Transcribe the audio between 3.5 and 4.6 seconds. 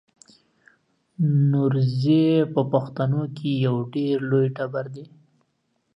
یو ډېر لوی